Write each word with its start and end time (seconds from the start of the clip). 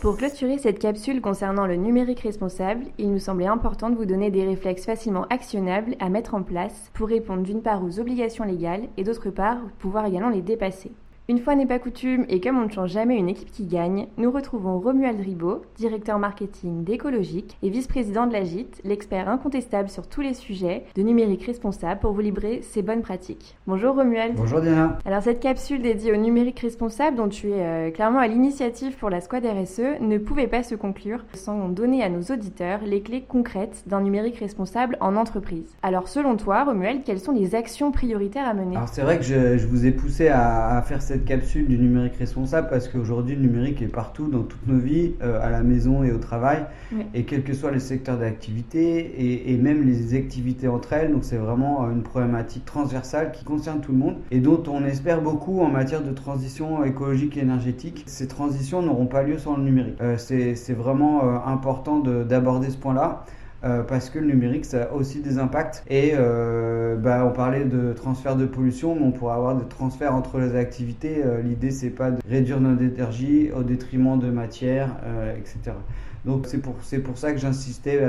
Pour 0.00 0.18
clôturer 0.18 0.58
cette 0.58 0.78
capsule 0.78 1.22
concernant 1.22 1.66
le 1.66 1.76
numérique 1.76 2.20
responsable, 2.20 2.84
il 2.98 3.10
nous 3.10 3.18
semblait 3.18 3.46
important 3.46 3.88
de 3.88 3.96
vous 3.96 4.04
donner 4.04 4.30
des 4.30 4.44
réflexes 4.44 4.84
facilement 4.84 5.24
actionnables 5.30 5.96
à 6.00 6.10
mettre 6.10 6.34
en 6.34 6.42
place 6.42 6.90
pour 6.92 7.08
répondre 7.08 7.42
d'une 7.42 7.62
part 7.62 7.82
aux 7.82 7.98
obligations 7.98 8.44
légales 8.44 8.88
et 8.98 9.04
d'autre 9.04 9.30
part 9.30 9.56
pouvoir 9.78 10.04
également 10.04 10.28
les 10.28 10.42
dépasser. 10.42 10.92
Une 11.28 11.40
fois 11.40 11.56
n'est 11.56 11.66
pas 11.66 11.80
coutume 11.80 12.24
et 12.28 12.40
comme 12.40 12.56
on 12.56 12.66
ne 12.66 12.70
change 12.70 12.92
jamais 12.92 13.16
une 13.16 13.28
équipe 13.28 13.50
qui 13.50 13.66
gagne, 13.66 14.06
nous 14.16 14.30
retrouvons 14.30 14.78
Romuald 14.78 15.18
Ribot, 15.18 15.62
directeur 15.76 16.20
marketing 16.20 16.84
d'Écologique 16.84 17.58
et 17.64 17.68
vice-président 17.68 18.28
de 18.28 18.32
l'AGIT, 18.32 18.68
l'expert 18.84 19.28
incontestable 19.28 19.88
sur 19.88 20.06
tous 20.06 20.20
les 20.20 20.34
sujets 20.34 20.84
de 20.94 21.02
numérique 21.02 21.42
responsable 21.42 21.98
pour 21.98 22.12
vous 22.12 22.20
livrer 22.20 22.62
ses 22.62 22.80
bonnes 22.80 23.02
pratiques. 23.02 23.56
Bonjour 23.66 23.96
Romuald. 23.96 24.36
Bonjour 24.36 24.60
Diana. 24.60 24.98
Alors 25.04 25.20
cette 25.20 25.40
capsule 25.40 25.82
dédiée 25.82 26.12
au 26.12 26.16
numérique 26.16 26.60
responsable 26.60 27.16
dont 27.16 27.28
tu 27.28 27.50
es 27.50 27.60
euh, 27.60 27.90
clairement 27.90 28.20
à 28.20 28.28
l'initiative 28.28 28.96
pour 28.96 29.10
la 29.10 29.20
squad 29.20 29.44
RSE 29.44 30.00
ne 30.00 30.18
pouvait 30.18 30.46
pas 30.46 30.62
se 30.62 30.76
conclure 30.76 31.24
sans 31.34 31.68
donner 31.68 32.04
à 32.04 32.08
nos 32.08 32.22
auditeurs 32.22 32.82
les 32.86 33.00
clés 33.00 33.24
concrètes 33.26 33.82
d'un 33.88 34.00
numérique 34.00 34.38
responsable 34.38 34.96
en 35.00 35.16
entreprise. 35.16 35.74
Alors 35.82 36.06
selon 36.06 36.36
toi 36.36 36.62
Romuald, 36.62 37.02
quelles 37.04 37.18
sont 37.18 37.32
les 37.32 37.56
actions 37.56 37.90
prioritaires 37.90 38.46
à 38.46 38.54
mener? 38.54 38.76
Alors 38.76 38.88
c'est 38.88 39.02
vrai 39.02 39.18
que 39.18 39.24
je, 39.24 39.58
je, 39.58 39.66
vous 39.66 39.86
ai 39.86 39.90
poussé 39.90 40.28
à, 40.28 40.76
à 40.76 40.82
faire 40.82 41.02
cette 41.02 41.15
capsule 41.16 41.66
du 41.66 41.78
numérique 41.78 42.16
responsable 42.16 42.68
parce 42.70 42.88
qu'aujourd'hui 42.88 43.34
le 43.34 43.42
numérique 43.42 43.82
est 43.82 43.88
partout 43.88 44.28
dans 44.28 44.42
toutes 44.42 44.66
nos 44.66 44.78
vies, 44.78 45.14
euh, 45.22 45.40
à 45.42 45.50
la 45.50 45.62
maison 45.62 46.02
et 46.02 46.12
au 46.12 46.18
travail, 46.18 46.64
oui. 46.92 47.04
et 47.14 47.24
quels 47.24 47.44
que 47.44 47.54
soient 47.54 47.70
les 47.70 47.80
secteurs 47.80 48.18
d'activité 48.18 48.98
et, 48.98 49.52
et, 49.52 49.56
même 49.56 49.86
les 49.86 50.14
activités 50.14 50.68
entre 50.68 50.92
elles. 50.92 51.12
Donc 51.12 51.24
c'est 51.24 51.36
vraiment 51.36 51.84
euh, 51.84 51.92
une 51.92 52.02
problématique 52.02 52.64
transversale 52.64 53.32
qui 53.32 53.44
concerne 53.44 53.80
tout 53.80 53.92
le 53.92 53.98
monde 53.98 54.16
et 54.30 54.40
dont 54.40 54.62
on 54.68 54.84
espère 54.84 55.22
beaucoup 55.22 55.60
en 55.60 55.68
matière 55.68 56.02
de 56.02 56.12
transition 56.12 56.84
écologique 56.84 57.36
et 57.36 57.40
énergétique. 57.40 58.04
Ces 58.06 58.28
transitions 58.28 58.82
n'auront 58.82 59.06
pas 59.06 59.22
lieu 59.22 59.38
sans 59.38 59.56
le 59.56 59.62
numérique. 59.62 59.96
Euh, 60.00 60.16
c'est 60.18 60.72
vraiment 60.72 61.24
euh, 61.24 61.38
important 61.46 62.00
d'aborder 62.00 62.70
ce 62.70 62.76
point-là. 62.76 63.24
Euh, 63.66 63.82
parce 63.82 64.10
que 64.10 64.18
le 64.18 64.26
numérique, 64.26 64.64
ça 64.64 64.84
a 64.84 64.92
aussi 64.92 65.20
des 65.20 65.38
impacts. 65.38 65.82
Et 65.88 66.12
euh, 66.14 66.96
bah, 66.96 67.24
on 67.26 67.32
parlait 67.32 67.64
de 67.64 67.92
transfert 67.92 68.36
de 68.36 68.46
pollution, 68.46 68.94
mais 68.94 69.02
on 69.02 69.12
pourrait 69.12 69.34
avoir 69.34 69.56
des 69.56 69.66
transferts 69.66 70.14
entre 70.14 70.38
les 70.38 70.54
activités. 70.54 71.22
Euh, 71.24 71.42
L'idée, 71.42 71.70
c'est 71.70 71.90
pas 71.90 72.10
de 72.10 72.20
réduire 72.28 72.60
notre 72.60 72.82
énergie 72.82 73.50
au 73.56 73.62
détriment 73.62 74.18
de 74.18 74.30
matière, 74.30 74.90
etc. 75.36 75.76
Donc 76.24 76.46
c'est 76.46 76.58
pour, 76.58 76.74
pour 76.74 77.18
ça 77.18 77.32
que 77.32 77.38
j'insistais 77.38 78.00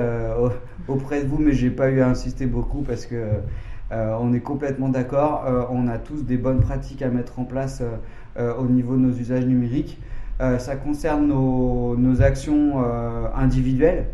auprès 0.87 1.23
de 1.23 1.27
vous, 1.27 1.37
mais 1.37 1.51
j'ai 1.51 1.69
pas 1.69 1.91
eu 1.91 2.01
à 2.01 2.07
insister 2.07 2.47
beaucoup 2.47 2.81
parce 2.81 3.05
que 3.05 3.23
on 3.91 4.33
est 4.33 4.39
complètement 4.39 4.89
d'accord. 4.89 5.45
on 5.69 5.87
a 5.87 5.99
tous 5.99 6.23
des 6.23 6.37
bonnes 6.37 6.61
pratiques 6.61 7.03
à 7.03 7.09
mettre 7.09 7.39
en 7.39 7.43
place 7.43 7.83
au 8.37 8.65
niveau 8.65 8.95
de 8.95 9.01
nos 9.01 9.13
usages 9.13 9.45
numériques. 9.45 10.01
ça 10.39 10.75
concerne 10.75 11.27
nos, 11.27 11.95
nos 11.95 12.23
actions 12.23 12.83
individuelles. 13.35 14.05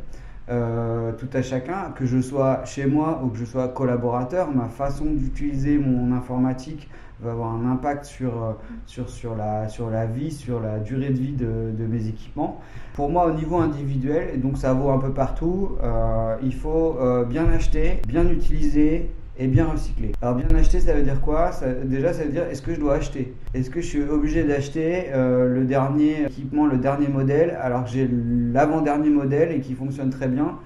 Euh, 0.50 1.14
tout 1.14 1.30
à 1.34 1.42
chacun, 1.42 1.92
que 1.96 2.06
je 2.06 2.20
sois 2.20 2.66
chez 2.66 2.86
moi 2.86 3.22
ou 3.24 3.30
que 3.30 3.38
je 3.38 3.46
sois 3.46 3.70
collaborateur, 3.70 4.52
ma 4.52 4.68
façon 4.68 5.06
d'utiliser 5.06 5.78
mon 5.78 6.14
informatique 6.14 6.90
va 7.22 7.32
avoir 7.32 7.54
un 7.54 7.72
impact 7.72 8.04
sur, 8.04 8.58
sur, 8.86 9.10
sur, 9.10 9.36
la, 9.36 9.70
sur 9.70 9.90
la 9.90 10.06
vie, 10.06 10.32
sur 10.32 10.60
la 10.60 10.80
durée 10.80 11.10
de 11.10 11.20
vie 11.20 11.32
de, 11.32 11.86
mes 11.88 12.08
équipements. 12.08 12.60
Pour 12.94 13.10
moi, 13.10 13.28
au 13.28 13.32
niveau 13.32 13.58
individuel, 13.58 14.32
et 14.34 14.38
donc 14.38 14.58
ça 14.58 14.74
vaut 14.74 14.90
un 14.90 14.98
peu 14.98 15.14
partout, 15.14 15.78
euh, 15.82 16.36
il 16.44 16.54
faut 16.54 16.98
euh, 17.00 17.24
bien 17.24 17.50
acheter, 17.50 18.02
bien 18.06 18.28
utiliser, 18.28 19.12
et 19.38 19.48
bien 19.48 19.66
recycler. 19.66 20.12
Alors 20.22 20.36
bien 20.36 20.48
acheter, 20.56 20.80
ça 20.80 20.94
veut 20.94 21.02
dire 21.02 21.20
quoi? 21.22 21.52
Déjà, 21.86 22.14
ça 22.14 22.24
veut 22.24 22.32
dire 22.32 22.44
est-ce 22.44 22.62
que 22.62 22.74
je 22.74 22.80
dois 22.80 22.96
acheter? 22.96 23.34
Est-ce 23.54 23.70
que 23.70 23.82
je 23.82 23.88
suis 23.88 24.04
obligé 24.04 24.44
d'acheter 24.44 25.06
euh, 25.14 25.48
le 25.48 25.66
dernier 25.66 26.26
équipement, 26.26 26.68
le 26.68 26.78
dernier 26.78 27.08
modèle, 27.08 27.58
alors 27.62 27.84
que 27.84 27.90
j'ai 27.90 28.08
l'avant-dernier 28.08 29.10
modèle 29.10 29.52
et 29.52 29.60
qui 29.60 29.74
fonctionne 29.74 30.10
très 30.10 30.28
bien? 30.28 30.60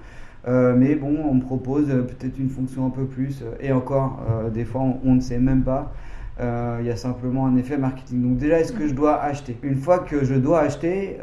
Euh, 0.46 0.74
mais 0.76 0.94
bon, 0.94 1.16
on 1.28 1.34
me 1.34 1.40
propose 1.40 1.86
peut-être 1.86 2.38
une 2.38 2.48
fonction 2.48 2.86
un 2.86 2.90
peu 2.90 3.04
plus, 3.04 3.42
et 3.60 3.72
encore, 3.72 4.22
euh, 4.30 4.50
des 4.50 4.64
fois, 4.64 4.82
on, 4.82 5.00
on, 5.04 5.14
ne 5.14 5.20
sait 5.20 5.38
même 5.38 5.62
pas. 5.62 5.92
Il 6.40 6.86
y 6.86 6.90
a 6.90 6.96
simplement 6.96 7.46
un 7.46 7.56
effet 7.56 7.76
marketing. 7.76 8.22
Donc 8.22 8.38
déjà, 8.38 8.60
est-ce 8.60 8.72
que 8.72 8.86
je 8.86 8.94
dois 8.94 9.20
acheter? 9.20 9.58
Une 9.64 9.74
fois 9.74 9.98
que 9.98 10.24
je 10.24 10.36
dois 10.36 10.60
acheter, 10.60 11.18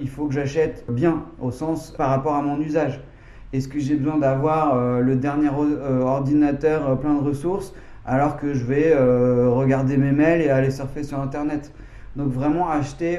il 0.00 0.08
faut 0.08 0.28
que 0.28 0.32
j'achète 0.32 0.86
bien, 0.88 1.24
au 1.42 1.50
sens 1.50 1.90
par 1.90 2.08
rapport 2.08 2.34
à 2.34 2.40
mon 2.40 2.58
usage. 2.58 3.02
Est-ce 3.52 3.68
que 3.68 3.78
j'ai 3.78 3.94
besoin 3.94 4.18
d'avoir 4.18 4.74
euh, 4.74 5.00
le 5.00 5.14
dernier 5.16 5.48
euh, 5.48 6.00
ordinateur 6.02 6.88
euh, 6.88 6.96
plein 6.96 7.14
de 7.14 7.20
ressources 7.20 7.72
alors 8.04 8.36
que 8.36 8.54
je 8.54 8.64
vais 8.64 8.94
regarder 8.94 9.96
mes 9.96 10.12
mails 10.12 10.40
et 10.40 10.48
aller 10.48 10.70
surfer 10.70 11.02
sur 11.02 11.20
Internet? 11.20 11.72
Donc 12.14 12.28
vraiment 12.28 12.70
acheter 12.70 13.18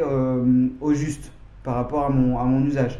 au 0.79 0.93
juste 0.93 1.29
par 1.65 1.75
rapport 1.75 2.05
à 2.05 2.09
mon, 2.09 2.39
à 2.39 2.45
mon 2.45 2.65
usage. 2.65 2.97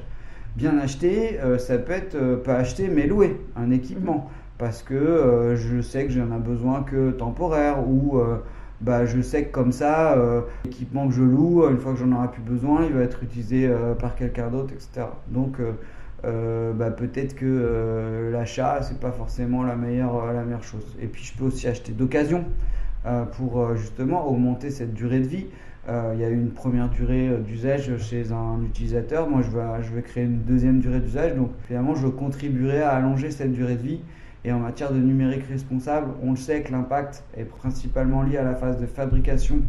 Bien 0.57 0.77
acheter, 0.79 1.39
ça 1.59 1.77
peut 1.77 1.93
être 1.93 2.43
pas 2.43 2.55
acheter 2.55 2.89
mais 2.89 3.07
louer 3.07 3.39
un 3.55 3.71
équipement 3.71 4.29
parce 4.57 4.83
que 4.83 5.55
je 5.55 5.79
sais 5.79 6.07
que 6.07 6.11
j'en 6.11 6.35
ai 6.35 6.39
besoin 6.39 6.83
que 6.83 7.11
temporaire 7.11 7.87
ou 7.87 8.19
bah, 8.81 9.05
je 9.05 9.21
sais 9.21 9.45
que 9.45 9.53
comme 9.53 9.71
ça, 9.71 10.17
l'équipement 10.65 11.07
que 11.07 11.13
je 11.13 11.23
loue, 11.23 11.65
une 11.69 11.77
fois 11.77 11.93
que 11.93 11.99
j'en 11.99 12.11
aurai 12.11 12.27
plus 12.27 12.41
besoin, 12.43 12.83
il 12.83 12.93
va 12.93 13.03
être 13.03 13.23
utilisé 13.23 13.71
par 13.97 14.15
quelqu'un 14.15 14.49
d'autre, 14.49 14.73
etc. 14.73 15.07
Donc 15.29 15.61
euh, 15.61 15.71
bah, 16.23 16.91
peut-être 16.91 17.35
que 17.35 17.45
euh, 17.45 18.31
l'achat 18.31 18.79
c'est 18.81 18.99
pas 18.99 19.11
forcément 19.11 19.63
la 19.63 19.75
meilleure 19.75 20.33
la 20.33 20.43
meilleure 20.43 20.63
chose. 20.63 20.95
Et 21.01 21.07
puis 21.07 21.23
je 21.23 21.37
peux 21.37 21.45
aussi 21.45 21.67
acheter 21.67 21.91
d'occasion 21.91 22.45
euh, 23.05 23.25
pour 23.25 23.75
justement 23.75 24.27
augmenter 24.27 24.71
cette 24.71 24.93
durée 24.93 25.19
de 25.19 25.27
vie. 25.27 25.45
Il 26.13 26.19
y 26.19 26.25
a 26.25 26.29
une 26.29 26.49
première 26.49 26.89
durée 26.89 27.29
d'usage 27.47 27.95
chez 27.97 28.33
un 28.33 28.61
utilisateur. 28.61 29.29
Moi 29.29 29.41
je 29.41 29.49
vais 29.49 29.63
je 29.83 29.93
vais 29.93 30.01
créer 30.01 30.25
une 30.25 30.41
deuxième 30.41 30.79
durée 30.79 30.99
d'usage. 30.99 31.33
Donc 31.35 31.51
finalement 31.65 31.95
je 31.95 32.07
contribuerai 32.07 32.81
à 32.81 32.91
allonger 32.91 33.31
cette 33.31 33.53
durée 33.53 33.75
de 33.75 33.83
vie. 33.83 33.99
Et 34.43 34.51
en 34.51 34.59
matière 34.59 34.91
de 34.91 34.99
numérique 34.99 35.45
responsable 35.49 36.11
on 36.21 36.31
le 36.31 36.37
sait 36.37 36.61
que 36.61 36.71
l'impact 36.71 37.23
est 37.37 37.45
principalement 37.45 38.23
lié 38.23 38.37
à 38.37 38.43
la 38.43 38.55
phase 38.55 38.79
de 38.79 38.85
fabrication 38.85 39.61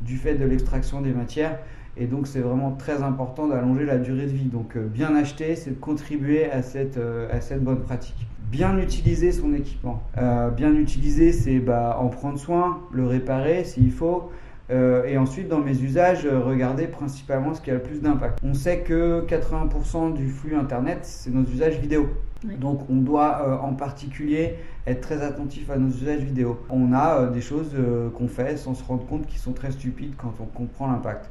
du 0.00 0.16
fait 0.16 0.34
de 0.34 0.44
l'extraction 0.44 1.00
des 1.00 1.12
matières 1.12 1.58
et 1.98 2.06
donc, 2.06 2.26
c'est 2.26 2.40
vraiment 2.40 2.72
très 2.72 3.02
important 3.02 3.48
d'allonger 3.48 3.86
la 3.86 3.96
durée 3.96 4.26
de 4.26 4.32
vie. 4.32 4.44
Donc, 4.44 4.76
euh, 4.76 4.86
bien 4.86 5.14
acheter, 5.14 5.56
c'est 5.56 5.78
contribuer 5.80 6.50
à 6.50 6.62
cette, 6.62 6.98
euh, 6.98 7.28
à 7.30 7.40
cette 7.40 7.64
bonne 7.64 7.80
pratique. 7.80 8.26
Bien 8.50 8.76
utiliser 8.78 9.32
son 9.32 9.54
équipement. 9.54 10.02
Euh, 10.18 10.50
bien 10.50 10.74
utiliser, 10.74 11.32
c'est 11.32 11.58
bah, 11.58 11.96
en 11.98 12.08
prendre 12.08 12.38
soin, 12.38 12.80
le 12.92 13.06
réparer 13.06 13.64
s'il 13.64 13.90
faut. 13.90 14.30
Euh, 14.70 15.04
et 15.04 15.16
ensuite, 15.16 15.48
dans 15.48 15.60
mes 15.60 15.78
usages, 15.80 16.26
regarder 16.26 16.86
principalement 16.86 17.54
ce 17.54 17.60
qui 17.60 17.70
a 17.70 17.74
le 17.74 17.82
plus 17.82 18.00
d'impact. 18.00 18.40
On 18.42 18.54
sait 18.54 18.80
que 18.80 19.24
80% 19.26 20.14
du 20.14 20.28
flux 20.28 20.56
Internet, 20.56 21.00
c'est 21.02 21.30
nos 21.30 21.44
usages 21.44 21.78
vidéo. 21.78 22.08
Oui. 22.46 22.56
Donc, 22.56 22.80
on 22.90 22.96
doit 22.96 23.42
euh, 23.46 23.56
en 23.58 23.74
particulier 23.74 24.56
être 24.86 25.00
très 25.00 25.22
attentif 25.22 25.70
à 25.70 25.76
nos 25.76 25.88
usages 25.88 26.20
vidéo. 26.20 26.60
On 26.68 26.92
a 26.92 27.20
euh, 27.20 27.30
des 27.30 27.40
choses 27.40 27.74
qu'on 28.14 28.28
fait 28.28 28.56
sans 28.56 28.74
se 28.74 28.84
rendre 28.84 29.06
compte 29.06 29.26
qui 29.26 29.38
sont 29.38 29.52
très 29.52 29.70
stupides 29.70 30.14
quand 30.16 30.34
on 30.40 30.46
comprend 30.46 30.90
l'impact. 30.90 31.30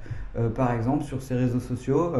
par 0.55 0.71
exemple, 0.73 1.03
sur 1.03 1.21
ces 1.21 1.35
réseaux 1.35 1.59
sociaux, 1.59 2.13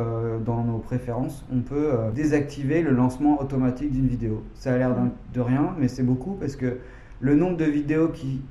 dans 0.45 0.63
nos 0.63 0.77
préférences, 0.77 1.45
on 1.51 1.59
peut 1.59 1.91
désactiver 2.13 2.81
le 2.81 2.91
lancement 2.91 3.41
automatique 3.41 3.91
d'une 3.91 4.07
vidéo. 4.07 4.43
Ça 4.53 4.73
a 4.73 4.77
l'air 4.77 4.95
de 5.33 5.41
rien, 5.41 5.75
mais 5.77 5.87
c'est 5.87 6.03
beaucoup 6.03 6.35
parce 6.39 6.55
que 6.55 6.77
le 7.19 7.35
nombre 7.35 7.57
de 7.57 7.65
vidéos 7.65 8.09
qui 8.09 8.41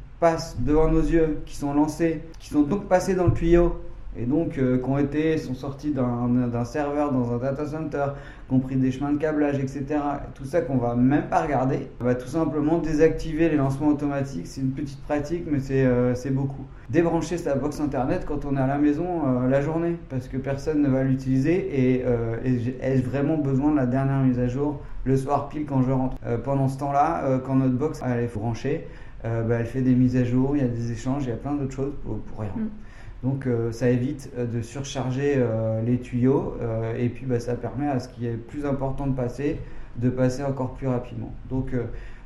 devant 0.58 0.90
nos 0.90 1.02
yeux, 1.02 1.38
qui 1.46 1.56
sont 1.56 1.74
lancés, 1.74 2.22
qui 2.38 2.48
sont 2.48 2.62
donc 2.62 2.88
passés 2.88 3.14
dans 3.14 3.26
le 3.26 3.32
tuyau 3.32 3.80
et 4.16 4.26
donc 4.26 4.58
euh, 4.58 4.78
qui 4.78 4.88
ont 4.88 4.98
été, 4.98 5.38
sont 5.38 5.54
sortis 5.54 5.92
d'un 5.92 6.64
serveur 6.64 7.12
dans 7.12 7.32
un 7.32 7.38
data 7.38 7.66
center, 7.66 8.06
qui 8.48 8.54
ont 8.54 8.60
pris 8.60 8.76
des 8.76 8.92
chemins 8.92 9.12
de 9.12 9.18
câblage, 9.18 9.58
etc. 9.58 9.84
Tout 10.34 10.44
ça 10.44 10.60
qu'on 10.60 10.76
va 10.76 10.94
même 10.94 11.28
pas 11.28 11.42
regarder. 11.42 11.88
On 12.00 12.04
va 12.04 12.14
tout 12.14 12.28
simplement 12.28 12.78
désactiver 12.78 13.48
les 13.48 13.56
lancements 13.56 13.88
automatiques. 13.88 14.46
C'est 14.46 14.60
une 14.60 14.70
petite 14.70 15.02
pratique, 15.02 15.44
mais 15.50 15.58
c'est 15.58 15.84
euh, 15.84 16.14
beaucoup. 16.30 16.64
Débrancher 16.90 17.38
sa 17.38 17.56
box 17.56 17.80
internet 17.80 18.24
quand 18.26 18.44
on 18.44 18.56
est 18.56 18.60
à 18.60 18.66
la 18.66 18.78
maison 18.78 19.22
euh, 19.26 19.48
la 19.48 19.60
journée, 19.60 19.96
parce 20.08 20.28
que 20.28 20.36
personne 20.36 20.82
ne 20.82 20.88
va 20.88 21.02
l'utiliser 21.02 21.96
et, 21.96 22.04
ai-je 22.80 23.02
vraiment 23.02 23.36
besoin 23.36 23.72
de 23.72 23.76
la 23.76 23.86
dernière 23.86 24.20
mise 24.20 24.38
à 24.38 24.46
jour 24.46 24.80
le 25.04 25.16
soir 25.16 25.48
pile 25.48 25.66
quand 25.66 25.82
je 25.82 25.90
rentre? 25.90 26.16
Pendant 26.44 26.68
ce 26.68 26.78
temps-là, 26.78 27.40
quand 27.44 27.56
notre 27.56 27.74
box 27.74 28.00
elle 28.06 28.24
est 28.24 28.34
branchée, 28.34 28.86
bah, 29.24 29.56
elle 29.58 29.66
fait 29.66 29.80
des 29.80 29.94
mises 29.94 30.16
à 30.16 30.24
jour, 30.24 30.54
il 30.54 30.62
y 30.62 30.64
a 30.64 30.68
des 30.68 30.92
échanges, 30.92 31.24
il 31.24 31.30
y 31.30 31.32
a 31.32 31.36
plein 31.36 31.54
d'autres 31.54 31.74
choses 31.74 31.94
pour, 32.04 32.18
pour 32.18 32.40
rien. 32.40 32.52
Mm. 32.54 32.68
Donc 33.24 33.46
euh, 33.46 33.72
ça 33.72 33.88
évite 33.88 34.30
de 34.36 34.60
surcharger 34.60 35.34
euh, 35.36 35.82
les 35.82 35.98
tuyaux 35.98 36.56
euh, 36.60 36.94
et 36.96 37.08
puis 37.08 37.24
bah, 37.24 37.40
ça 37.40 37.54
permet 37.54 37.88
à 37.88 37.98
ce 37.98 38.08
qui 38.10 38.26
est 38.26 38.36
plus 38.36 38.66
important 38.66 39.06
de 39.06 39.14
passer, 39.14 39.58
de 39.96 40.10
passer 40.10 40.44
encore 40.44 40.74
plus 40.74 40.86
rapidement. 40.86 41.34
Donc 41.50 41.72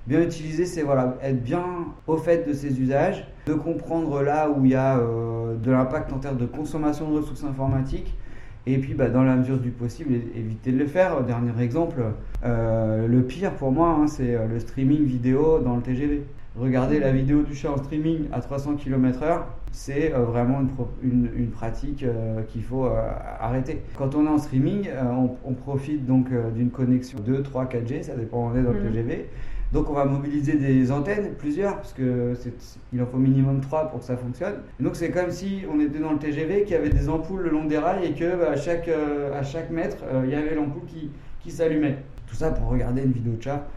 Bien 0.06 0.22
utiliser, 0.22 0.64
c'est 0.64 0.82
voilà, 0.82 1.18
être 1.22 1.42
bien 1.42 1.62
au 2.06 2.16
fait 2.16 2.48
de 2.48 2.54
ses 2.54 2.80
usages, 2.80 3.28
de 3.44 3.52
comprendre 3.52 4.22
là 4.22 4.48
où 4.48 4.64
il 4.64 4.70
y 4.70 4.74
a 4.74 4.98
de 4.98 5.70
l'impact 5.70 6.14
en 6.14 6.18
termes 6.18 6.38
de 6.38 6.46
consommation 6.46 7.10
de 7.10 7.18
ressources 7.18 7.44
informatiques, 7.44 8.16
et 8.64 8.78
puis, 8.78 8.94
bah, 8.94 9.10
dans 9.10 9.22
la 9.22 9.36
mesure 9.36 9.58
du 9.58 9.68
possible, 9.68 10.14
éviter 10.34 10.72
de 10.72 10.78
le 10.78 10.86
faire. 10.86 11.22
Dernier 11.24 11.52
exemple, 11.62 11.98
le 12.42 13.20
pire 13.20 13.52
pour 13.52 13.70
moi, 13.70 13.98
hein, 14.00 14.06
c'est 14.06 14.38
le 14.48 14.58
streaming 14.58 15.04
vidéo 15.04 15.58
dans 15.58 15.76
le 15.76 15.82
TGV. 15.82 16.22
Regarder 16.56 16.98
la 16.98 17.12
vidéo 17.12 17.42
du 17.42 17.54
chat 17.54 17.70
en 17.70 17.76
streaming 17.76 18.26
à 18.32 18.40
300 18.40 18.76
km/h, 18.76 19.42
c'est 19.70 20.12
euh, 20.12 20.24
vraiment 20.24 20.60
une, 21.02 21.30
une, 21.36 21.50
pratique 21.50 22.02
euh, 22.02 22.42
qu'il 22.42 22.64
faut 22.64 22.86
euh, 22.86 23.10
arrêter. 23.38 23.82
Quand 23.96 24.14
on 24.14 24.26
est 24.26 24.28
en 24.28 24.38
streaming, 24.38 24.88
on, 25.44 25.52
profite 25.52 26.06
donc 26.06 26.28
d'une 26.54 26.70
connexion 26.70 27.18
2, 27.20 27.42
3, 27.42 27.66
4G, 27.66 28.02
ça 28.02 28.16
dépend 28.16 28.38
où 28.38 28.50
on 28.52 28.56
est 28.56 28.62
dans 28.62 28.72
le 28.72 28.80
mmh. 28.80 28.92
TGV. 28.92 29.28
Donc 29.72 29.90
on 29.90 29.92
va 29.92 30.06
mobiliser 30.06 30.54
des 30.54 30.90
antennes, 30.90 31.34
plusieurs, 31.36 31.76
parce 31.76 31.92
qu'il 31.92 33.02
en 33.02 33.06
faut 33.06 33.18
minimum 33.18 33.60
3 33.60 33.90
pour 33.90 34.00
que 34.00 34.06
ça 34.06 34.16
fonctionne. 34.16 34.54
donc 34.80 34.96
c'est 34.96 35.10
comme 35.10 35.30
si 35.30 35.64
on 35.70 35.78
était 35.78 35.98
dans 35.98 36.12
le 36.12 36.18
TGV, 36.18 36.62
qu'il 36.62 36.72
y 36.72 36.74
avait 36.74 36.88
des 36.88 37.08
ampoules 37.10 37.42
le 37.42 37.50
long 37.50 37.66
des 37.66 37.76
rails 37.76 38.04
et 38.06 38.12
que 38.14 38.36
bah, 38.36 38.52
à, 38.52 38.56
chaque, 38.56 38.88
à 38.88 39.42
chaque 39.42 39.70
mètre, 39.70 39.98
il 40.24 40.30
y 40.30 40.34
avait 40.34 40.54
l'ampoule 40.54 40.86
qui, 40.86 41.10
qui 41.40 41.50
s'allumait. 41.50 41.98
Tout 42.26 42.34
ça 42.34 42.50
pour 42.50 42.68
regarder 42.68 43.02
une 43.02 43.12
vidéo 43.12 43.34
de 43.34 43.42
chat. 43.42 43.68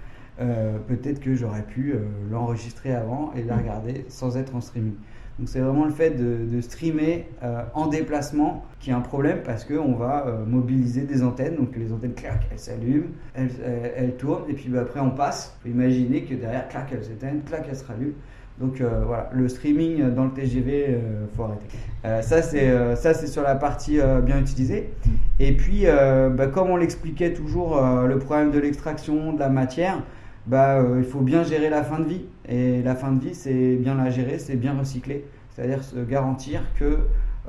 Euh, 0.41 0.77
peut-être 0.87 1.19
que 1.19 1.35
j'aurais 1.35 1.61
pu 1.61 1.91
euh, 1.91 1.99
l'enregistrer 2.31 2.95
avant 2.95 3.31
et 3.35 3.43
la 3.43 3.57
regarder 3.57 4.05
sans 4.09 4.37
être 4.37 4.55
en 4.55 4.61
streaming. 4.61 4.93
Donc 5.37 5.49
c'est 5.49 5.59
vraiment 5.59 5.85
le 5.85 5.91
fait 5.91 6.11
de, 6.11 6.61
streamer 6.61 7.27
euh, 7.43 7.61
en 7.73 7.87
déplacement 7.87 8.65
qui 8.79 8.89
est 8.89 8.93
un 8.93 9.01
problème 9.01 9.39
parce 9.43 9.65
qu'on 9.65 9.93
va 9.93 10.25
mobiliser 10.45 11.01
des 11.01 11.23
antennes. 11.23 11.55
Donc 11.55 11.75
les 11.75 11.91
antennes, 11.91 12.13
clac, 12.13 12.47
elles 12.51 12.59
s'allument, 12.59 13.09
elles, 13.33 14.15
tournent 14.17 14.49
et 14.49 14.53
puis 14.53 14.69
bah, 14.69 14.81
après 14.81 14.99
on 14.99 15.11
passe. 15.11 15.57
Vous 15.63 15.71
imaginez 15.71 16.23
que 16.23 16.35
derrière, 16.35 16.67
clac, 16.67 16.89
elles 16.91 17.03
s'éteignent, 17.03 17.41
clac, 17.41 17.65
elles 17.69 17.77
se 17.77 17.85
rallument. 17.85 18.13
Donc 18.59 18.81
voilà, 18.81 19.29
le 19.33 19.47
streaming 19.47 20.13
dans 20.13 20.25
le 20.25 20.31
TGV, 20.31 20.89
il 20.89 21.35
faut 21.35 21.43
arrêter. 21.43 22.21
ça 22.21 22.43
c'est 22.43 22.95
ça 22.95 23.15
c'est 23.15 23.25
sur 23.25 23.41
la 23.41 23.55
partie 23.55 23.99
bien 24.23 24.39
utilisée. 24.39 24.91
Et 25.39 25.53
puis 25.53 25.85
bah, 25.85 26.47
comme 26.47 26.69
on 26.69 26.77
l'expliquait 26.77 27.33
toujours, 27.33 27.81
le 27.81 28.19
problème 28.19 28.51
de 28.51 28.59
l'extraction 28.59 29.33
de 29.33 29.39
la 29.39 29.49
matière 29.49 30.03
bah, 30.47 30.79
euh, 30.79 30.99
il 30.99 31.05
faut 31.05 31.21
bien 31.21 31.43
gérer 31.43 31.69
la 31.69 31.83
fin 31.83 31.99
de 31.99 32.05
vie. 32.05 32.25
Et 32.47 32.81
la 32.81 32.95
fin 32.95 33.11
de 33.11 33.23
vie, 33.23 33.35
c'est 33.35 33.75
bien 33.75 33.95
la 33.95 34.09
gérer, 34.09 34.39
c'est 34.39 34.55
bien 34.55 34.73
recycler. 34.77 35.25
C'est-à-dire 35.49 35.83
se 35.83 35.97
garantir 35.99 36.61
que 36.79 36.99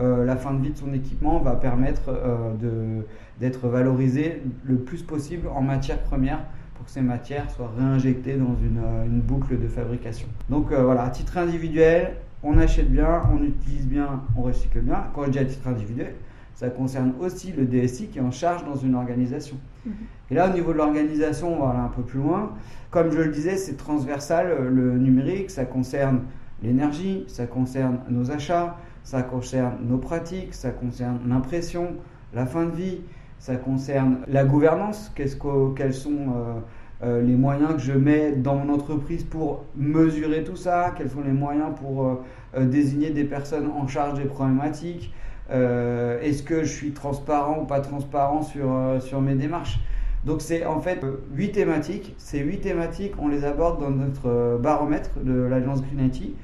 euh, 0.00 0.24
la 0.24 0.36
fin 0.36 0.54
de 0.54 0.62
vie 0.62 0.70
de 0.70 0.78
son 0.78 0.92
équipement 0.92 1.38
va 1.38 1.54
permettre 1.56 2.08
euh, 2.08 3.00
d'être 3.40 3.68
valorisé 3.68 4.42
le 4.64 4.76
plus 4.76 5.02
possible 5.02 5.48
en 5.54 5.62
matière 5.62 5.98
première 6.02 6.40
pour 6.74 6.86
que 6.86 6.90
ces 6.90 7.02
matières 7.02 7.50
soient 7.50 7.72
réinjectées 7.78 8.36
dans 8.36 8.56
une, 8.56 8.82
une 9.06 9.20
boucle 9.20 9.58
de 9.58 9.68
fabrication. 9.68 10.26
Donc 10.48 10.72
voilà, 10.72 11.04
à 11.04 11.10
titre 11.10 11.38
individuel, 11.38 12.14
on 12.42 12.58
achète 12.58 12.90
bien, 12.90 13.22
on 13.32 13.42
utilise 13.44 13.86
bien, 13.86 14.22
on 14.36 14.42
recycle 14.42 14.80
bien. 14.80 15.04
Quand 15.14 15.24
je 15.26 15.30
dis 15.30 15.38
à 15.38 15.44
titre 15.44 15.68
individuel, 15.68 16.14
ça 16.54 16.68
concerne 16.68 17.14
aussi 17.20 17.52
le 17.52 17.64
DSI 17.64 18.08
qui 18.08 18.18
est 18.18 18.22
en 18.22 18.30
charge 18.30 18.64
dans 18.64 18.76
une 18.76 18.94
organisation. 18.94 19.56
Mhm. 19.86 19.92
Et 20.30 20.34
là, 20.34 20.48
au 20.48 20.52
niveau 20.52 20.72
de 20.72 20.78
l'organisation, 20.78 21.54
on 21.54 21.64
va 21.64 21.72
aller 21.72 21.80
un 21.80 21.88
peu 21.88 22.02
plus 22.02 22.20
loin. 22.20 22.52
Comme 22.90 23.10
je 23.10 23.18
le 23.18 23.30
disais, 23.30 23.56
c'est 23.56 23.76
transversal, 23.76 24.46
euh, 24.48 24.70
le 24.70 24.98
numérique, 24.98 25.50
ça 25.50 25.64
concerne 25.64 26.20
l'énergie, 26.62 27.24
ça 27.26 27.46
concerne 27.46 27.98
nos 28.08 28.30
achats, 28.30 28.76
ça 29.02 29.22
concerne 29.22 29.74
nos 29.82 29.98
pratiques, 29.98 30.54
ça 30.54 30.70
concerne 30.70 31.18
l'impression, 31.26 31.94
la 32.34 32.46
fin 32.46 32.66
de 32.66 32.70
vie, 32.70 33.00
ça 33.38 33.56
concerne 33.56 34.18
la 34.28 34.44
gouvernance, 34.44 35.10
qu'est-ce 35.14 35.36
que, 35.36 35.74
quels 35.74 35.94
sont 35.94 36.10
euh, 36.12 36.54
euh, 37.02 37.22
les 37.22 37.34
moyens 37.34 37.74
que 37.74 37.80
je 37.80 37.92
mets 37.92 38.32
dans 38.32 38.54
mon 38.54 38.72
entreprise 38.72 39.24
pour 39.24 39.64
mesurer 39.74 40.44
tout 40.44 40.56
ça, 40.56 40.94
quels 40.96 41.10
sont 41.10 41.22
les 41.22 41.32
moyens 41.32 41.70
pour 41.80 42.20
désigner 42.58 43.10
des 43.10 43.24
personnes 43.24 43.68
en 43.68 43.88
charge 43.88 44.18
des 44.18 44.26
problématiques, 44.26 45.12
euh, 45.52 46.20
est-ce 46.22 46.42
que 46.42 46.64
je 46.64 46.72
suis 46.72 46.92
transparent 46.92 47.60
ou 47.62 47.64
pas 47.64 47.80
transparent 47.80 48.42
sur, 48.42 48.72
euh, 48.72 49.00
sur 49.00 49.20
mes 49.20 49.34
démarches? 49.34 49.80
Donc 50.24 50.40
c'est 50.40 50.64
en 50.64 50.80
fait 50.80 51.04
huit 51.34 51.52
thématiques. 51.52 52.14
Ces 52.16 52.38
huit 52.40 52.60
thématiques, 52.60 53.14
on 53.18 53.28
les 53.28 53.44
aborde 53.44 53.80
dans 53.80 53.90
notre 53.90 54.58
baromètre 54.58 55.10
de 55.22 55.32
l'agence 55.32 55.82
Green 55.82 56.06
IT. 56.06 56.34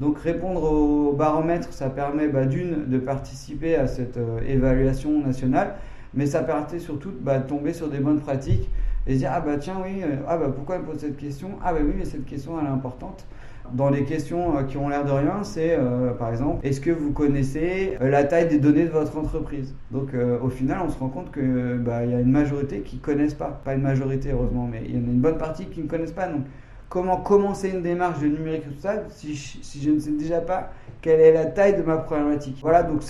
Donc 0.00 0.18
répondre 0.18 0.62
au 0.64 1.12
baromètre, 1.12 1.72
ça 1.72 1.88
permet 1.88 2.28
bah, 2.28 2.46
d'une 2.46 2.86
de 2.86 2.98
participer 2.98 3.76
à 3.76 3.86
cette 3.86 4.16
euh, 4.16 4.40
évaluation 4.46 5.20
nationale, 5.20 5.76
mais 6.14 6.26
ça 6.26 6.42
permet 6.42 6.80
surtout 6.80 7.12
bah, 7.20 7.38
de 7.38 7.46
tomber 7.46 7.72
sur 7.72 7.88
des 7.88 7.98
bonnes 7.98 8.20
pratiques 8.20 8.68
et 9.06 9.16
dire 9.16 9.30
ah 9.32 9.40
bah 9.40 9.56
tiens 9.58 9.76
oui, 9.84 10.02
ah 10.26 10.38
bah 10.38 10.50
pourquoi 10.54 10.76
elle 10.76 10.82
pose 10.82 10.98
cette 10.98 11.16
question? 11.16 11.50
Ah 11.62 11.72
bah 11.72 11.80
oui 11.84 11.92
mais 11.96 12.04
cette 12.04 12.24
question 12.24 12.58
elle 12.58 12.66
est 12.66 12.70
importante. 12.70 13.24
Dans 13.72 13.88
les 13.88 14.04
questions 14.04 14.58
euh, 14.58 14.62
qui 14.62 14.76
ont 14.76 14.88
l'air 14.88 15.04
de 15.04 15.10
rien, 15.10 15.42
c'est 15.42 15.76
euh, 15.78 16.12
par 16.12 16.30
exemple, 16.30 16.66
est-ce 16.66 16.80
que 16.80 16.90
vous 16.90 17.12
connaissez 17.12 17.96
euh, 18.00 18.10
la 18.10 18.24
taille 18.24 18.48
des 18.48 18.58
données 18.58 18.84
de 18.84 18.90
votre 18.90 19.16
entreprise? 19.16 19.74
Donc 19.90 20.10
au 20.42 20.48
final, 20.48 20.78
on 20.84 20.90
se 20.90 20.98
rend 20.98 21.08
compte 21.08 21.30
que 21.30 21.76
bah, 21.78 22.04
y 22.04 22.14
a 22.14 22.20
une 22.20 22.30
majorité 22.30 22.80
qui 22.80 22.98
connaissent 22.98 23.34
pas, 23.34 23.60
pas 23.64 23.74
une 23.74 23.82
majorité 23.82 24.32
heureusement, 24.32 24.68
mais 24.70 24.82
il 24.84 24.94
y 24.94 24.98
en 24.98 25.08
a 25.08 25.10
une 25.10 25.20
bonne 25.20 25.38
partie 25.38 25.66
qui 25.66 25.82
ne 25.82 25.88
connaissent 25.88 26.12
pas. 26.12 26.28
Donc 26.28 26.42
comment 26.88 27.16
commencer 27.16 27.70
une 27.70 27.82
démarche 27.82 28.20
de 28.20 28.26
numérique 28.26 28.64
responsable 28.64 29.04
si, 29.08 29.34
si 29.34 29.82
je 29.82 29.90
ne 29.90 29.98
sais 29.98 30.12
déjà 30.12 30.40
pas 30.40 30.70
quelle 31.00 31.20
est 31.20 31.32
la 31.32 31.44
taille 31.44 31.76
de 31.76 31.82
ma 31.82 31.98
problématique? 31.98 32.58
Voilà, 32.62 32.82
donc 32.82 33.02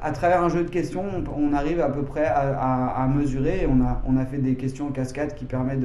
à 0.00 0.12
travers 0.12 0.42
un 0.42 0.48
jeu 0.48 0.62
de 0.62 0.70
questions, 0.70 1.02
on, 1.36 1.52
arrive 1.52 1.80
à 1.80 1.88
peu 1.88 2.02
près 2.02 2.24
à, 2.24 3.08
mesurer. 3.12 3.66
on 3.68 3.82
a, 3.84 4.00
on 4.06 4.16
a 4.16 4.24
fait 4.24 4.38
des 4.38 4.54
questions 4.54 4.86
en 4.86 4.92
cascade 4.92 5.34
qui 5.34 5.46
permettent 5.46 5.80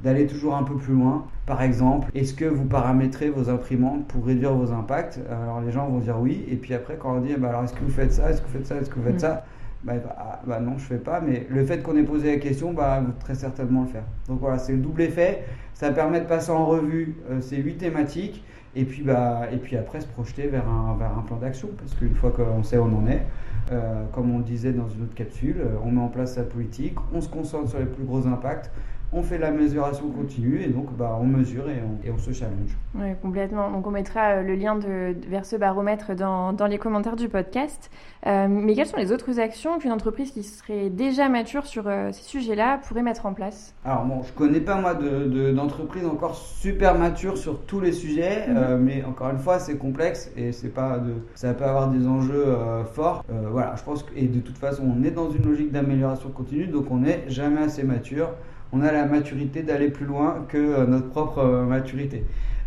d'aller 0.00 0.26
toujours 0.26 0.54
un 0.56 0.62
peu 0.62 0.74
plus 0.74 0.94
loin. 0.94 1.26
Par 1.46 1.62
exemple, 1.62 2.08
est-ce 2.14 2.34
que 2.34 2.44
vous 2.44 2.64
paramétrez 2.64 3.30
vos 3.30 3.48
imprimantes 3.48 4.06
pour 4.06 4.26
réduire 4.26 4.54
vos 4.54 4.72
impacts? 4.72 5.20
Alors 5.30 5.60
les 5.60 5.72
gens 5.72 5.88
vont 5.88 5.98
dire 5.98 6.16
oui, 6.20 6.44
et 6.48 6.56
puis 6.56 6.74
après 6.74 6.96
quand 6.96 7.16
on 7.16 7.20
dit 7.20 7.34
bah 7.38 7.48
alors 7.50 7.64
est-ce 7.64 7.74
que 7.74 7.84
vous 7.84 7.90
faites 7.90 8.12
ça, 8.12 8.30
est-ce 8.30 8.42
que 8.42 8.46
vous 8.46 8.52
faites 8.52 8.66
ça, 8.66 8.76
est-ce 8.76 8.90
que 8.90 8.96
vous 8.96 9.06
faites 9.06 9.20
ça? 9.20 9.44
Bah, 9.84 9.92
bah, 10.02 10.40
bah, 10.44 10.58
non, 10.58 10.78
je 10.78 10.84
fais 10.84 10.98
pas, 10.98 11.20
mais 11.20 11.46
le 11.48 11.64
fait 11.64 11.80
qu'on 11.80 11.96
ait 11.96 12.02
posé 12.02 12.32
la 12.32 12.40
question, 12.40 12.72
bah, 12.72 13.00
vous 13.04 13.12
très 13.20 13.36
certainement 13.36 13.82
le 13.82 13.86
faire. 13.86 14.02
Donc 14.26 14.40
voilà, 14.40 14.58
c'est 14.58 14.72
le 14.72 14.78
double 14.78 15.02
effet. 15.02 15.44
Ça 15.74 15.92
permet 15.92 16.20
de 16.20 16.24
passer 16.24 16.50
en 16.50 16.66
revue 16.66 17.14
euh, 17.30 17.40
ces 17.40 17.58
huit 17.58 17.76
thématiques 17.76 18.42
et 18.74 18.84
puis, 18.84 19.02
bah, 19.02 19.42
et 19.52 19.58
puis 19.58 19.76
après 19.76 20.00
se 20.00 20.06
projeter 20.06 20.48
vers 20.48 20.68
un, 20.68 20.96
vers 20.98 21.16
un 21.16 21.22
plan 21.22 21.36
d'action, 21.36 21.68
parce 21.78 21.94
qu'une 21.94 22.14
fois 22.14 22.32
qu'on 22.32 22.62
sait 22.64 22.78
où 22.78 22.82
on 22.82 22.98
en 22.98 23.06
est, 23.06 23.22
euh, 23.70 24.02
comme 24.12 24.34
on 24.34 24.38
le 24.38 24.44
disait 24.44 24.72
dans 24.72 24.88
une 24.88 25.04
autre 25.04 25.14
capsule, 25.14 25.58
euh, 25.60 25.76
on 25.84 25.92
met 25.92 26.00
en 26.00 26.08
place 26.08 26.34
sa 26.34 26.42
politique, 26.42 26.96
on 27.14 27.20
se 27.20 27.28
concentre 27.28 27.68
sur 27.68 27.78
les 27.78 27.86
plus 27.86 28.04
gros 28.04 28.26
impacts, 28.26 28.72
on 29.12 29.22
fait 29.22 29.38
la 29.38 29.50
mesuration 29.50 30.08
continue 30.10 30.62
et 30.62 30.68
donc 30.68 30.92
bah, 30.96 31.16
on 31.20 31.24
mesure 31.24 31.64
et 31.70 32.10
on, 32.10 32.18
se 32.18 32.32
challenge. 32.32 32.76
Oui, 32.94 33.08
complètement. 33.22 33.70
Donc 33.70 33.86
on 33.86 33.90
mettra 33.90 34.36
euh, 34.36 34.42
le 34.42 34.54
lien 34.54 34.76
de, 34.76 35.14
vers 35.28 35.44
ce 35.44 35.56
baromètre 35.56 36.14
dans, 36.14 36.52
dans, 36.52 36.66
les 36.66 36.78
commentaires 36.78 37.16
du 37.16 37.28
podcast. 37.28 37.90
Euh, 38.26 38.46
mais 38.48 38.74
quelles 38.74 38.86
sont 38.86 38.96
les 38.96 39.12
autres 39.12 39.38
actions 39.38 39.78
qu'une 39.78 39.92
entreprise 39.92 40.32
qui 40.32 40.42
serait 40.42 40.90
déjà 40.90 41.28
mature 41.28 41.66
sur 41.66 41.86
euh, 41.86 42.10
ces 42.12 42.24
sujets-là 42.24 42.80
pourrait 42.86 43.02
mettre 43.02 43.26
en 43.26 43.34
place? 43.34 43.74
Alors 43.84 44.04
bon, 44.04 44.22
je 44.22 44.32
connais 44.32 44.60
pas 44.60 44.80
moi 44.80 44.94
d'entreprise 44.94 46.02
de, 46.02 46.08
encore 46.08 46.34
super 46.34 46.98
mature 46.98 47.36
sur 47.36 47.60
tous 47.60 47.80
les 47.80 47.92
sujets, 47.92 48.48
mhm. 48.48 48.78
mais 48.78 49.04
encore 49.04 49.30
une 49.30 49.38
fois 49.38 49.58
c'est 49.58 49.76
complexe 49.76 50.30
et 50.36 50.52
c'est 50.52 50.74
pas 50.74 50.98
de, 50.98 51.14
ça 51.34 51.54
peut 51.54 51.64
avoir 51.64 51.88
des 51.88 52.06
enjeux 52.06 52.46
forts. 52.92 53.24
voilà, 53.28 53.74
je 53.76 53.82
pense 53.82 54.02
que 54.02 54.16
et 54.16 54.26
de 54.26 54.40
toute 54.40 54.58
façon 54.58 54.82
on 54.84 55.04
est 55.04 55.10
dans 55.10 55.30
une 55.30 55.44
logique 55.44 55.70
d'amélioration 55.70 56.30
continue, 56.30 56.66
donc 56.66 56.90
on 56.90 56.98
n'est 56.98 57.24
jamais 57.28 57.62
assez 57.62 57.82
mature 57.82 58.30
on 58.72 58.82
a 58.82 58.92
la 58.92 59.06
maturité 59.06 59.62
d'aller 59.62 59.88
plus 59.88 60.06
loin 60.06 60.44
que 60.48 60.56
euh, 60.56 60.86
notre 60.86 61.08
propre 61.08 61.38
euh, 61.38 61.64
maturité. 61.64 62.24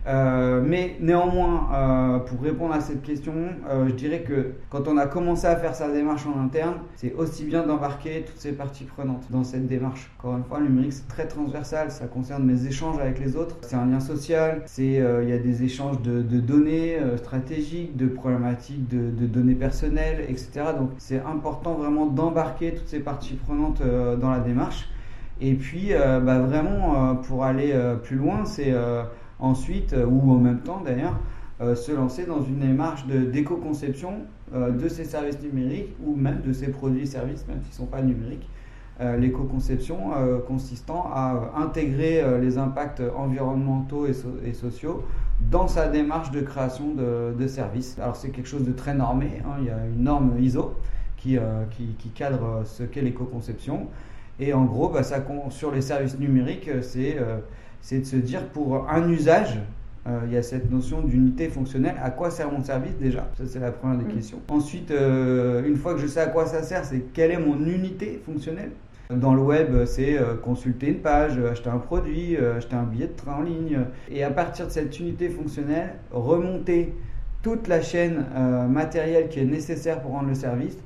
Euh, 0.08 0.63
mais 0.65 0.96
néanmoins, 1.01 2.24
pour 2.25 2.41
répondre 2.41 2.74
à 2.74 2.79
cette 2.79 3.03
question, 3.03 3.34
je 3.86 3.91
dirais 3.91 4.22
que 4.22 4.53
quand 4.70 4.88
on 4.88 4.98
a 4.98 5.06
commencé 5.06 5.46
à 5.46 5.56
faire 5.56 5.75
sa 5.75 5.91
démarche 5.91 6.25
en 6.25 6.41
interne, 6.41 6.75
c'est 6.96 7.13
aussi 7.13 7.44
bien 7.44 7.68
d'embarquer 7.68 8.24
toutes 8.25 8.39
ces 8.39 8.53
parties 8.53 8.86
prenantes 8.86 9.25
dans 9.29 9.44
cette 9.44 9.68
démarche. 9.68 10.10
Encore 10.18 10.38
une 10.38 10.46
fois, 10.46 10.60
le 10.60 10.68
numérique 10.68 10.94
c'est 10.94 11.08
très 11.08 11.27
transversal, 11.27 11.91
ça 11.91 12.08
concerne 12.08 12.44
mes 12.44 12.65
échanges 12.65 12.98
avec 12.98 13.20
les 13.20 13.36
autres, 13.36 13.58
c'est 13.62 13.75
un 13.75 13.86
lien 13.86 14.00
social, 14.00 14.63
il 14.77 14.94
y 14.94 15.34
a 15.34 15.38
des 15.38 15.63
échanges 15.63 16.01
de, 16.01 16.22
données 16.22 16.98
stratégiques, 17.18 17.96
de 17.96 18.08
problématiques 18.08 18.88
de, 18.88 19.27
données 19.27 19.53
personnelles, 19.53 20.25
etc. 20.27 20.50
Donc 20.77 20.91
c'est 20.98 21.20
important 21.20 21.75
vraiment 21.75 22.08
d'embarquer 22.08 22.74
toutes 22.74 22.88
ces 22.88 23.01
parties 23.01 23.36
prenantes 23.36 23.84
dans 24.20 24.32
la 24.32 24.39
démarche. 24.39 24.88
Et 25.41 25.53
puis, 25.53 25.93
euh, 25.93 26.19
bah, 26.19 26.39
vraiment, 26.39 27.12
euh, 27.12 27.13
pour 27.13 27.46
aller 27.46 27.72
euh, 27.74 27.96
plus 27.96 28.17
loin, 28.17 28.46
c'est 28.46 28.74
ensuite, 29.39 29.96
ou 30.08 30.31
en 30.31 30.38
même 30.38 30.60
temps 30.60 30.81
d'ailleurs, 30.84 31.17
se 31.75 31.91
lancer 31.91 32.25
dans 32.25 32.41
une 32.41 32.60
démarche 32.60 33.05
d'éco-conception 33.05 34.12
de 34.53 34.88
ces 34.88 35.03
services 35.03 35.41
numériques 35.41 35.93
ou 36.05 36.15
même 36.15 36.41
de 36.41 36.53
ces 36.53 36.67
produits 36.69 37.01
et 37.01 37.05
services, 37.05 37.46
même 37.48 37.60
s'ils 37.62 37.72
ne 37.72 37.75
sont 37.75 37.86
pas 37.86 38.01
numériques. 38.01 38.50
L'éco-conception 39.00 39.98
consistant 40.48 41.10
à 41.13 41.51
intégrer 41.58 42.24
les 42.39 42.58
impacts 42.58 43.01
environnementaux 43.15 44.08
et, 44.08 44.53
sociaux 44.53 45.03
dans 45.51 45.67
sa 45.67 45.88
démarche 45.88 46.31
de 46.31 46.41
création 46.41 46.93
de, 46.93 47.48
services. 47.48 47.98
Alors 48.00 48.15
c'est 48.15 48.29
quelque 48.29 48.50
chose 48.50 48.65
de 48.65 48.74
très 48.74 48.93
normé, 48.93 49.41
hein. 49.46 49.55
il 49.60 49.65
y 49.65 49.69
a 49.69 49.86
une 49.86 50.03
norme 50.03 50.34
ISO 50.39 50.75
qui, 51.17 51.38
qui, 51.72 51.88
qui 51.98 52.10
cadre 52.10 52.62
ce 52.65 52.84
qu'est 52.84 53.01
l'éco-conception. 53.01 53.88
Et 54.39 54.53
en 54.53 54.65
gros, 54.65 54.89
bah, 54.89 55.03
ça, 55.03 55.24
sur 55.50 55.72
les 55.72 55.81
services 55.81 56.17
numériques, 56.17 56.69
c'est 56.81 57.17
euh, 57.19 57.38
c'est 57.81 58.00
de 58.00 58.05
se 58.05 58.15
dire 58.15 58.46
pour 58.48 58.89
un 58.89 59.10
usage, 59.10 59.58
euh, 60.08 60.19
il 60.25 60.34
y 60.34 60.38
a 60.38 60.43
cette 60.43 60.72
notion 60.72 61.01
d'unité 61.01 61.50
fonctionnelle. 61.50 61.96
À 62.01 62.10
quoi 62.10 62.31
sert 62.31 62.51
mon 62.51 62.63
service 62.63 62.98
déjà? 62.98 63.27
Ça, 63.38 63.43
c'est 63.46 63.60
la 63.60 63.72
première 63.72 63.98
des 63.98 64.05
mm. 64.05 64.15
questions. 64.15 64.39
Ensuite, 64.50 64.91
euh, 64.91 65.65
une 65.65 65.75
fois 65.75 65.93
que 65.93 66.00
je 66.00 66.08
sais 66.08 66.22
à 66.22 66.27
quoi 66.27 66.46
ça 66.46 66.63
sert, 66.63 66.86
c'est 66.86 67.00
quelle 67.13 67.31
est 67.31 67.39
mon 67.39 67.65
unité 67.65 68.22
fonctionnelle? 68.25 68.72
Dans 69.10 69.34
le 69.34 69.41
web, 69.41 69.86
c'est 69.86 70.19
euh, 70.19 70.36
consulter 70.36 70.89
une 70.89 71.00
page, 71.00 71.39
acheter 71.39 71.69
un 71.69 71.79
produit, 71.79 72.38
acheter 72.38 72.75
un 72.75 72.84
billet 72.84 73.08
de 73.08 73.13
train 73.15 73.38
en 73.38 73.41
ligne. 73.41 73.79
Et 74.12 74.24
à 74.24 74.29
partir 74.29 74.67
de 74.67 74.72
cette 74.72 75.00
unité 75.00 75.29
fonctionnelle, 75.29 75.96
remonter 76.12 76.93
toute 77.41 77.67
la 77.67 77.81
chaîne 77.81 78.25
matérielle 78.69 79.29
qui 79.29 79.39
est 79.39 79.46
nécessaire 79.46 80.01
pour 80.01 80.12
rendre 80.12 80.27
le 80.27 80.36
service, 80.36 80.77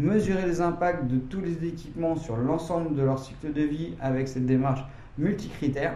mesurer 0.00 0.46
les 0.46 0.60
impacts 0.60 1.06
de 1.06 1.18
tous 1.18 1.40
les 1.40 1.64
équipements 1.66 2.16
sur 2.16 2.36
l'ensemble 2.36 2.94
de 2.94 3.02
leur 3.02 3.18
cycle 3.18 3.52
de 3.52 3.62
vie 3.62 3.94
avec 4.00 4.28
cette 4.28 4.46
démarche 4.46 4.84
multicritère 5.18 5.94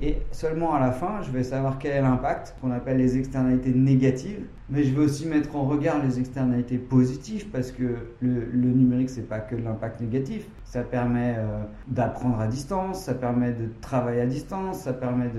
et 0.00 0.18
seulement 0.30 0.74
à 0.74 0.80
la 0.80 0.92
fin, 0.92 1.22
je 1.22 1.30
vais 1.32 1.42
savoir 1.42 1.78
quel 1.78 1.90
est 1.90 2.00
l'impact, 2.00 2.54
qu'on 2.60 2.70
appelle 2.70 2.98
les 2.98 3.18
externalités 3.18 3.72
négatives. 3.72 4.44
Mais 4.70 4.84
je 4.84 4.94
vais 4.94 5.04
aussi 5.04 5.26
mettre 5.26 5.56
en 5.56 5.64
regard 5.64 6.00
les 6.04 6.20
externalités 6.20 6.78
positives 6.78 7.48
parce 7.48 7.72
que 7.72 7.96
le, 8.20 8.44
le 8.52 8.68
numérique, 8.68 9.10
c'est 9.10 9.28
pas 9.28 9.40
que 9.40 9.56
l'impact 9.56 10.00
négatif. 10.00 10.46
Ça 10.64 10.82
permet 10.82 11.34
euh, 11.36 11.62
d'apprendre 11.88 12.38
à 12.38 12.46
distance, 12.46 13.02
ça 13.02 13.14
permet 13.14 13.50
de 13.52 13.68
travailler 13.80 14.20
à 14.20 14.26
distance, 14.26 14.80
ça 14.80 14.92
permet 14.92 15.30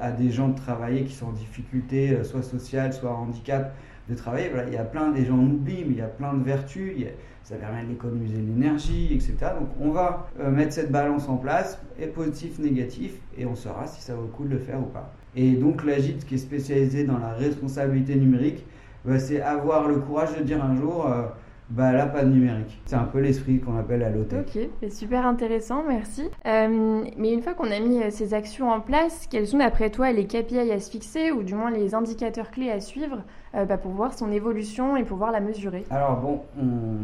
à 0.00 0.10
des 0.10 0.30
gens 0.30 0.48
de 0.48 0.56
travailler 0.56 1.04
qui 1.04 1.12
sont 1.12 1.26
en 1.26 1.32
difficulté, 1.32 2.10
euh, 2.10 2.24
soit 2.24 2.42
sociale, 2.42 2.92
soit 2.92 3.12
handicap, 3.12 3.74
de 4.10 4.14
travailler. 4.14 4.48
Voilà, 4.48 4.68
il 4.68 4.74
y 4.74 4.76
a 4.76 4.84
plein, 4.84 5.10
des 5.10 5.24
gens 5.24 5.38
en 5.38 5.46
oublient, 5.46 5.84
mais 5.86 5.92
il 5.92 5.98
y 5.98 6.02
a 6.02 6.06
plein 6.06 6.34
de 6.34 6.42
vertus. 6.42 6.96
Ça 7.42 7.56
permet 7.56 7.84
d'économiser 7.84 8.36
l'énergie, 8.36 9.08
etc. 9.12 9.52
Donc 9.58 9.70
on 9.80 9.90
va 9.90 10.28
euh, 10.40 10.50
mettre 10.50 10.72
cette 10.72 10.92
balance 10.92 11.28
en 11.28 11.36
place, 11.36 11.80
et 11.98 12.06
positif, 12.06 12.58
négatif, 12.58 13.14
et 13.36 13.46
on 13.46 13.54
saura 13.54 13.86
si 13.86 14.02
ça 14.02 14.14
vaut 14.14 14.22
le 14.22 14.28
coup 14.28 14.44
de 14.44 14.50
le 14.50 14.58
faire 14.58 14.78
ou 14.78 14.84
pas. 14.84 15.12
Et 15.34 15.52
donc 15.52 15.84
l'AGIT 15.84 16.18
qui 16.26 16.34
est 16.34 16.38
spécialisé 16.38 17.04
dans 17.04 17.18
la 17.18 17.32
responsabilité 17.32 18.14
numérique, 18.16 18.64
bah, 19.04 19.18
c'est 19.18 19.40
avoir 19.40 19.88
le 19.88 19.96
courage 19.96 20.36
de 20.36 20.42
dire 20.42 20.62
un 20.62 20.76
jour, 20.76 21.06
euh, 21.06 21.22
bah 21.70 21.92
là 21.92 22.06
pas 22.06 22.24
de 22.24 22.30
numérique. 22.30 22.80
C'est 22.86 22.96
un 22.96 23.04
peu 23.04 23.20
l'esprit 23.20 23.60
qu'on 23.60 23.76
appelle 23.78 24.02
à 24.02 24.10
l'hôtel. 24.10 24.44
Ok, 24.46 24.90
super 24.90 25.26
intéressant, 25.26 25.84
merci. 25.86 26.28
Euh, 26.46 27.04
mais 27.16 27.32
une 27.32 27.42
fois 27.42 27.54
qu'on 27.54 27.70
a 27.70 27.78
mis 27.80 28.00
ces 28.10 28.34
actions 28.34 28.70
en 28.70 28.80
place, 28.80 29.26
quels 29.30 29.46
sont 29.46 29.58
d'après 29.58 29.90
toi 29.90 30.12
les 30.12 30.26
KPI 30.26 30.70
à 30.70 30.80
se 30.80 30.90
fixer, 30.90 31.30
ou 31.32 31.42
du 31.42 31.54
moins 31.54 31.70
les 31.70 31.94
indicateurs 31.94 32.50
clés 32.50 32.70
à 32.70 32.80
suivre 32.80 33.22
bah, 33.54 33.78
pour 33.78 33.92
voir 33.92 34.14
son 34.14 34.30
évolution 34.30 34.96
et 34.96 35.04
pouvoir 35.04 35.32
la 35.32 35.40
mesurer? 35.40 35.84
Alors 35.90 36.20
bon, 36.20 36.40
on, 36.60 36.96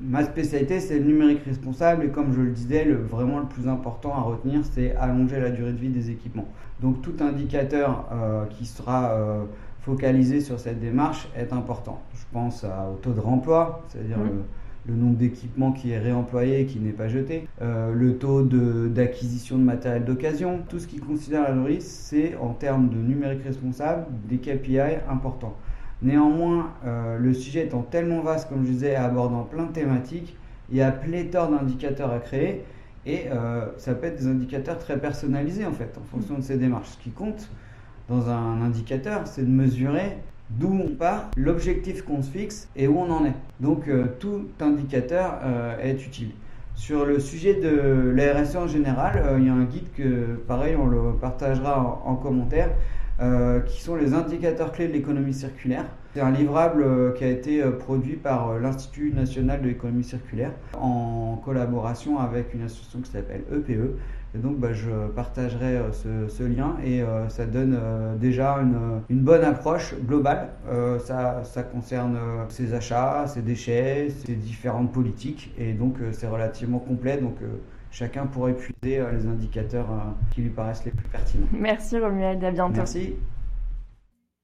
ma 0.00 0.24
spécialité, 0.24 0.80
c'est 0.80 0.98
le 0.98 1.04
numérique 1.04 1.44
responsable 1.44 2.04
et 2.04 2.08
comme 2.08 2.32
je 2.32 2.40
le 2.40 2.50
disais, 2.50 2.84
le, 2.84 2.96
vraiment 2.96 3.38
le 3.38 3.46
plus 3.46 3.68
important 3.68 4.14
à 4.14 4.20
retenir, 4.20 4.60
c'est 4.64 4.94
allonger 4.96 5.40
la 5.40 5.50
durée 5.50 5.72
de 5.72 5.78
vie 5.78 5.88
des 5.88 6.10
équipements. 6.10 6.48
Donc 6.80 7.02
tout 7.02 7.16
indicateur 7.20 8.06
euh, 8.12 8.44
qui 8.46 8.64
sera 8.64 9.12
focalisé 9.80 10.40
sur 10.40 10.58
cette 10.60 10.80
démarche 10.80 11.28
est 11.36 11.52
important. 11.52 12.00
Je 12.14 12.24
pense 12.32 12.64
au 12.64 12.96
taux 12.96 13.12
de 13.12 13.20
remploi, 13.20 13.82
c'est-à-dire 13.88 14.18
le, 14.18 14.94
nombre 14.94 15.16
d'équipements 15.16 15.72
qui 15.72 15.90
est 15.90 15.98
réemployé 15.98 16.60
et 16.60 16.66
qui 16.66 16.78
n'est 16.78 16.92
pas 16.92 17.08
jeté, 17.08 17.46
euh, 17.60 17.92
le 17.92 18.16
taux 18.16 18.42
d'acquisition 18.42 19.58
de, 19.58 19.62
matériel 19.62 20.04
d'occasion. 20.04 20.60
Tout 20.66 20.78
ce 20.78 20.86
qui 20.86 20.96
considère 20.96 21.54
la 21.54 21.62
risque, 21.62 21.88
c'est 21.90 22.36
en 22.36 22.54
termes 22.54 22.88
de 22.88 22.96
numérique 22.96 23.42
responsable 23.44 24.06
des 24.28 24.38
KPI 24.38 24.80
importants. 25.10 25.56
Néanmoins, 26.00 26.72
euh, 26.86 27.18
le 27.18 27.34
sujet 27.34 27.66
étant 27.66 27.82
tellement 27.82 28.22
vaste, 28.22 28.48
comme 28.48 28.64
je 28.64 28.70
disais, 28.70 28.94
abordant 28.94 29.42
plein 29.42 29.64
de 29.64 29.72
thématiques, 29.72 30.36
il 30.70 30.76
y 30.76 30.82
a 30.82 30.90
pléthore 30.90 31.50
d'indicateurs 31.50 32.12
à 32.12 32.18
créer 32.18 32.64
et 33.06 33.24
euh, 33.32 33.66
ça 33.78 33.94
peut 33.94 34.06
être 34.06 34.18
des 34.18 34.26
indicateurs 34.26 34.78
très 34.78 34.98
personnalisés 34.98 35.64
en 35.64 35.72
fait, 35.72 35.96
en 35.98 36.04
fonction 36.04 36.36
de 36.36 36.42
ces 36.42 36.56
démarches. 36.56 36.90
Ce 36.90 36.98
qui 36.98 37.10
compte 37.10 37.48
dans 38.08 38.28
un 38.30 38.62
indicateur, 38.62 39.26
c'est 39.26 39.42
de 39.42 39.50
mesurer 39.50 40.18
d'où 40.50 40.72
on 40.72 40.94
part, 40.94 41.30
l'objectif 41.36 42.02
qu'on 42.02 42.22
se 42.22 42.30
fixe 42.30 42.68
et 42.74 42.88
où 42.88 42.98
on 42.98 43.10
en 43.10 43.24
est. 43.26 43.34
Donc 43.60 43.86
euh, 43.88 44.06
tout 44.18 44.46
indicateur 44.60 45.40
est 45.82 46.06
utile. 46.06 46.30
Sur 46.74 47.04
le 47.04 47.18
sujet 47.18 47.54
de 47.54 48.12
la 48.14 48.40
RSE 48.40 48.56
en 48.56 48.66
général, 48.68 49.22
il 49.38 49.46
y 49.46 49.48
a 49.48 49.52
un 49.52 49.64
guide 49.64 49.90
que, 49.96 50.36
pareil, 50.46 50.76
on 50.76 50.86
le 50.86 51.14
partagera 51.20 52.00
en 52.04 52.14
commentaire 52.14 52.70
euh, 53.20 53.58
qui 53.62 53.80
sont 53.82 53.96
les 53.96 54.14
indicateurs 54.14 54.70
clés 54.70 54.86
de 54.86 54.92
l'économie 54.92 55.34
circulaire. 55.34 55.86
C'est 56.14 56.20
un 56.20 56.30
livrable 56.30 56.84
euh, 56.84 57.12
qui 57.14 57.24
a 57.24 57.28
été 57.28 57.60
euh, 57.60 57.72
produit 57.72 58.14
par 58.14 58.60
l'Institut 58.60 59.12
national 59.12 59.60
de 59.60 59.66
l'économie 59.66 60.04
circulaire 60.04 60.52
en 60.80 61.42
collaboration 61.44 62.20
avec 62.20 62.54
une 62.54 62.62
association 62.62 63.00
qui 63.00 63.10
s'appelle 63.10 63.42
EPE. 63.52 63.98
Et 64.34 64.38
donc 64.38 64.58
bah, 64.58 64.72
je 64.72 64.90
partagerai 65.14 65.80
ce, 65.92 66.42
lien 66.42 66.76
et 66.84 67.02
ça 67.28 67.46
donne 67.46 67.78
déjà 68.20 68.58
une, 69.08 69.20
bonne 69.20 69.42
approche 69.42 69.94
globale. 70.06 70.50
Ça, 71.00 71.42
ça, 71.44 71.62
concerne 71.62 72.18
ses 72.50 72.74
achats, 72.74 73.26
ses 73.26 73.40
déchets, 73.40 74.10
ses 74.10 74.34
différentes 74.34 74.92
politiques 74.92 75.54
et 75.58 75.72
donc 75.72 75.96
c'est 76.12 76.28
relativement 76.28 76.78
complet. 76.78 77.16
Donc 77.16 77.36
chacun 77.90 78.26
pourrait 78.26 78.52
épuiser 78.52 78.98
euh, 78.98 79.12
les 79.12 79.26
indicateurs 79.26 79.90
euh, 79.90 80.10
qui 80.30 80.42
lui 80.42 80.50
paraissent 80.50 80.84
les 80.84 80.90
plus 80.90 81.08
pertinents. 81.08 81.46
Merci 81.52 81.98
Romuald, 81.98 82.42
à 82.42 82.50
bientôt. 82.50 82.76
Merci. 82.76 83.14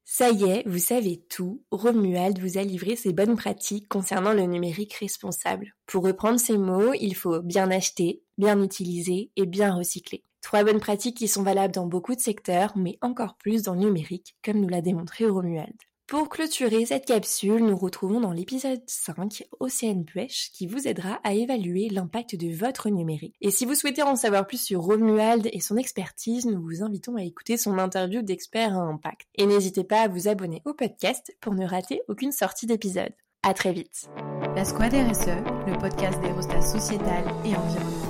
Ça 0.05 0.31
y 0.31 0.45
est, 0.45 0.69
vous 0.69 0.79
savez 0.79 1.25
tout. 1.29 1.63
Romuald 1.71 2.39
vous 2.39 2.59
a 2.59 2.63
livré 2.63 2.95
ses 2.95 3.13
bonnes 3.13 3.37
pratiques 3.37 3.89
concernant 3.89 4.35
le 4.35 4.43
numérique 4.43 4.95
responsable. 4.95 5.75
Pour 5.87 6.05
reprendre 6.05 6.39
ces 6.39 6.59
mots, 6.59 6.93
il 6.93 7.15
faut 7.15 7.41
bien 7.41 7.71
acheter, 7.71 8.23
bien 8.37 8.63
utiliser 8.63 9.31
et 9.37 9.47
bien 9.47 9.75
recycler. 9.75 10.23
Trois 10.43 10.63
bonnes 10.63 10.81
pratiques 10.81 11.17
qui 11.17 11.27
sont 11.27 11.43
valables 11.43 11.73
dans 11.73 11.87
beaucoup 11.87 12.15
de 12.15 12.21
secteurs, 12.21 12.77
mais 12.77 12.99
encore 13.01 13.37
plus 13.39 13.63
dans 13.63 13.73
le 13.73 13.81
numérique, 13.81 14.37
comme 14.45 14.61
nous 14.61 14.69
l'a 14.69 14.83
démontré 14.83 15.27
Romuald. 15.27 15.75
Pour 16.07 16.29
clôturer 16.29 16.85
cette 16.85 17.07
capsule, 17.07 17.65
nous 17.65 17.77
retrouvons 17.77 18.21
dans 18.21 18.31
l'épisode 18.31 18.83
5 18.87 19.45
Océane 19.59 20.05
Buèche 20.05 20.51
qui 20.53 20.67
vous 20.67 20.87
aidera 20.87 21.19
à 21.25 21.33
évaluer 21.33 21.89
l'impact 21.89 22.37
de 22.37 22.55
votre 22.55 22.91
numérique. 22.91 23.35
Et 23.41 23.51
si 23.51 23.65
vous 23.65 23.75
souhaitez 23.75 24.03
en 24.03 24.15
savoir 24.15 24.47
plus 24.47 24.61
sur 24.61 24.83
Romuald 24.83 25.49
et 25.51 25.61
son 25.61 25.79
expertise, 25.79 26.45
nous 26.45 26.61
vous 26.61 26.83
invitons 26.83 27.17
à 27.17 27.23
écouter 27.23 27.57
son 27.57 27.79
interview 27.79 28.21
d'expert 28.21 28.77
à 28.77 28.83
impact. 28.83 29.27
Et 29.37 29.47
n'hésitez 29.47 29.83
pas 29.83 30.03
à 30.03 30.09
vous 30.09 30.29
abonner 30.29 30.61
au 30.67 30.75
podcast 30.75 31.35
pour 31.41 31.55
ne 31.55 31.67
rater 31.67 32.03
aucune 32.09 32.33
sortie 32.33 32.67
d'épisode. 32.67 33.15
À 33.43 33.55
très 33.55 33.73
vite. 33.73 34.11
La 34.55 34.67
Squad 34.67 34.93
RSE, 34.93 35.27
le 35.67 35.79
podcast 35.79 36.21
des 36.21 36.33
rostas 36.33 36.61
sociétales 36.61 37.33
et 37.47 37.57
environnementales. 37.57 38.04